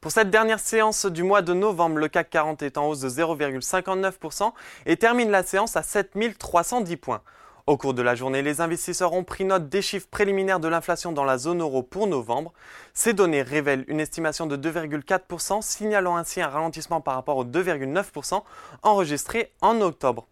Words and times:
Pour 0.00 0.12
cette 0.12 0.30
dernière 0.30 0.60
séance 0.60 1.06
du 1.06 1.22
mois 1.22 1.42
de 1.42 1.54
novembre, 1.54 1.96
le 1.96 2.08
CAC 2.08 2.30
40 2.30 2.62
est 2.62 2.78
en 2.78 2.86
hausse 2.88 3.00
de 3.00 3.08
0,59% 3.08 4.52
et 4.84 4.96
termine 4.96 5.30
la 5.30 5.42
séance 5.42 5.76
à 5.76 5.82
7310 5.82 6.96
points. 6.96 7.22
Au 7.66 7.76
cours 7.76 7.94
de 7.94 8.02
la 8.02 8.14
journée, 8.14 8.42
les 8.42 8.60
investisseurs 8.60 9.14
ont 9.14 9.24
pris 9.24 9.44
note 9.44 9.68
des 9.68 9.82
chiffres 9.82 10.06
préliminaires 10.08 10.60
de 10.60 10.68
l'inflation 10.68 11.10
dans 11.10 11.24
la 11.24 11.38
zone 11.38 11.60
euro 11.60 11.82
pour 11.82 12.06
novembre. 12.06 12.52
Ces 12.94 13.14
données 13.14 13.42
révèlent 13.42 13.84
une 13.88 13.98
estimation 13.98 14.46
de 14.46 14.56
2,4%, 14.56 15.62
signalant 15.62 16.16
ainsi 16.16 16.40
un 16.40 16.48
ralentissement 16.48 17.00
par 17.00 17.14
rapport 17.14 17.38
aux 17.38 17.44
2,9% 17.44 18.42
enregistrés 18.82 19.52
en 19.62 19.80
octobre. 19.80 20.28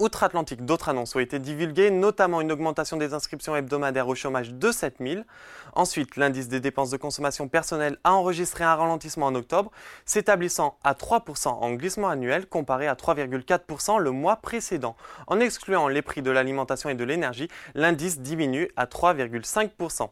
Outre-Atlantique, 0.00 0.64
d'autres 0.64 0.88
annonces 0.88 1.14
ont 1.14 1.18
été 1.18 1.38
divulguées, 1.38 1.90
notamment 1.90 2.40
une 2.40 2.50
augmentation 2.50 2.96
des 2.96 3.12
inscriptions 3.12 3.54
hebdomadaires 3.54 4.08
au 4.08 4.14
chômage 4.14 4.54
de 4.54 4.72
7000. 4.72 5.26
Ensuite, 5.74 6.16
l'indice 6.16 6.48
des 6.48 6.58
dépenses 6.58 6.88
de 6.88 6.96
consommation 6.96 7.48
personnelle 7.48 7.98
a 8.02 8.14
enregistré 8.14 8.64
un 8.64 8.74
ralentissement 8.74 9.26
en 9.26 9.34
octobre, 9.34 9.70
s'établissant 10.06 10.78
à 10.84 10.94
3% 10.94 11.48
en 11.48 11.72
glissement 11.74 12.08
annuel 12.08 12.46
comparé 12.46 12.88
à 12.88 12.94
3,4% 12.94 13.98
le 13.98 14.10
mois 14.10 14.36
précédent. 14.36 14.96
En 15.26 15.38
excluant 15.38 15.86
les 15.86 16.00
prix 16.00 16.22
de 16.22 16.30
l'alimentation 16.30 16.88
et 16.88 16.94
de 16.94 17.04
l'énergie, 17.04 17.50
l'indice 17.74 18.20
diminue 18.20 18.70
à 18.76 18.86
3,5%. 18.86 20.08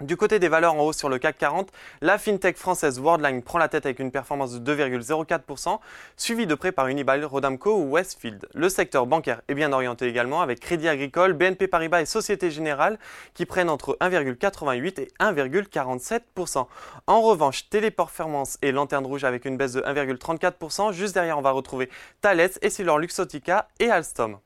Du 0.00 0.16
côté 0.16 0.38
des 0.38 0.48
valeurs 0.48 0.74
en 0.74 0.80
hausse 0.80 0.96
sur 0.96 1.10
le 1.10 1.18
CAC 1.18 1.36
40, 1.36 1.70
la 2.00 2.16
fintech 2.16 2.56
française 2.56 2.98
Worldline 2.98 3.42
prend 3.42 3.58
la 3.58 3.68
tête 3.68 3.84
avec 3.84 3.98
une 3.98 4.10
performance 4.10 4.58
de 4.58 4.74
2,04%, 4.74 5.78
suivie 6.16 6.46
de 6.46 6.54
près 6.54 6.72
par 6.72 6.86
Unibail, 6.86 7.22
Rodamco 7.22 7.76
ou 7.76 7.90
Westfield. 7.90 8.48
Le 8.54 8.70
secteur 8.70 9.06
bancaire 9.06 9.42
est 9.48 9.54
bien 9.54 9.74
orienté 9.74 10.06
également 10.06 10.40
avec 10.40 10.60
Crédit 10.60 10.88
Agricole, 10.88 11.34
BNP 11.34 11.66
Paribas 11.66 12.00
et 12.00 12.06
Société 12.06 12.50
Générale 12.50 12.98
qui 13.34 13.44
prennent 13.44 13.68
entre 13.68 13.98
1,88 14.00 15.00
et 15.02 15.08
1,47%. 15.20 16.66
En 17.06 17.20
revanche, 17.20 17.68
Téléperformance 17.68 18.56
et 18.62 18.72
Lanterne 18.72 19.04
Rouge 19.04 19.24
avec 19.24 19.44
une 19.44 19.58
baisse 19.58 19.74
de 19.74 19.82
1,34%. 19.82 20.92
Juste 20.94 21.12
derrière, 21.12 21.36
on 21.36 21.42
va 21.42 21.50
retrouver 21.50 21.90
Thales, 22.22 22.50
Essilor 22.62 22.98
Luxotica 22.98 23.68
et 23.78 23.90
Alstom. 23.90 24.38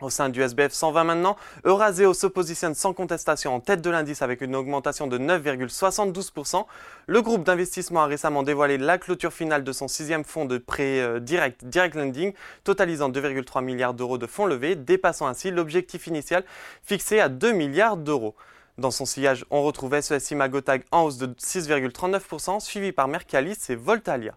Au 0.00 0.08
sein 0.08 0.30
du 0.30 0.40
SBF 0.40 0.72
120 0.72 1.04
maintenant, 1.04 1.36
Euraseo 1.64 2.14
se 2.14 2.26
positionne 2.26 2.74
sans 2.74 2.94
contestation 2.94 3.54
en 3.54 3.60
tête 3.60 3.82
de 3.82 3.90
l'indice 3.90 4.22
avec 4.22 4.40
une 4.40 4.56
augmentation 4.56 5.06
de 5.06 5.18
9,72%. 5.18 6.64
Le 7.06 7.20
groupe 7.20 7.44
d'investissement 7.44 8.02
a 8.02 8.06
récemment 8.06 8.42
dévoilé 8.42 8.78
la 8.78 8.96
clôture 8.96 9.32
finale 9.32 9.62
de 9.62 9.72
son 9.72 9.88
sixième 9.88 10.24
fonds 10.24 10.46
de 10.46 10.56
prêt 10.56 11.00
euh, 11.00 11.20
direct, 11.20 11.64
Direct 11.66 11.94
Lending, 11.96 12.32
totalisant 12.64 13.10
2,3 13.10 13.62
milliards 13.62 13.92
d'euros 13.92 14.16
de 14.16 14.26
fonds 14.26 14.46
levés, 14.46 14.74
dépassant 14.74 15.26
ainsi 15.26 15.50
l'objectif 15.50 16.06
initial 16.06 16.44
fixé 16.82 17.20
à 17.20 17.28
2 17.28 17.52
milliards 17.52 17.98
d'euros. 17.98 18.34
Dans 18.78 18.90
son 18.90 19.04
sillage, 19.04 19.44
on 19.50 19.62
retrouve 19.62 20.00
SESI 20.00 20.34
Magotag 20.34 20.84
en 20.92 21.02
hausse 21.02 21.18
de 21.18 21.26
6,39%, 21.26 22.60
suivi 22.60 22.92
par 22.92 23.08
Mercalis 23.08 23.58
et 23.68 23.74
Voltalia. 23.74 24.34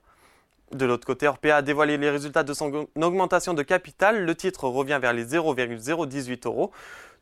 De 0.74 0.86
l'autre 0.86 1.06
côté, 1.06 1.28
Orpea 1.28 1.58
a 1.58 1.62
dévoilé 1.62 1.98
les 1.98 2.10
résultats 2.10 2.42
de 2.42 2.52
son 2.52 2.88
augmentation 3.00 3.54
de 3.54 3.62
capital. 3.62 4.26
Le 4.26 4.34
titre 4.34 4.68
revient 4.68 4.98
vers 5.00 5.14
les 5.14 5.24
0,018 5.24 6.48
euros. 6.48 6.72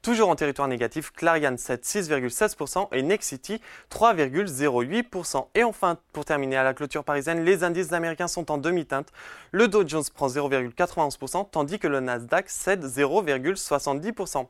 Toujours 0.02 0.30
en 0.30 0.36
territoire 0.36 0.70
négatif, 0.70 1.12
Clariane 1.12 1.58
7 1.58 1.84
6,16% 1.84 2.88
et 2.94 3.04
Nexity 3.04 3.62
3,08%. 3.92 5.48
Et 5.54 5.64
enfin, 5.64 5.98
pour 6.14 6.24
terminer 6.24 6.56
à 6.56 6.64
la 6.64 6.74
clôture 6.74 7.04
parisienne, 7.04 7.44
les 7.44 7.64
indices 7.66 7.92
américains 7.92 8.30
sont 8.30 8.52
en 8.52 8.58
demi-teinte. 8.58 9.10
Le 9.52 9.68
Dow 9.68 9.86
Jones 9.86 10.04
prend 10.16 10.28
0,91% 10.28 11.50
tandis 11.52 11.78
que 11.78 11.88
le 11.88 12.00
Nasdaq 12.00 12.50
cède 12.50 12.86
0,70%. 12.86 14.48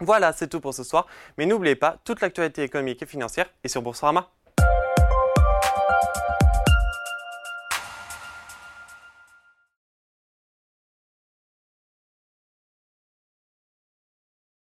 Voilà, 0.00 0.32
c'est 0.32 0.48
tout 0.48 0.60
pour 0.60 0.74
ce 0.74 0.84
soir. 0.84 1.06
Mais 1.36 1.44
n'oubliez 1.44 1.76
pas, 1.76 1.98
toute 2.04 2.22
l'actualité 2.22 2.62
économique 2.62 3.02
et 3.02 3.06
financière 3.06 3.46
est 3.62 3.68
sur 3.68 3.82
Boursorama. 3.82 4.30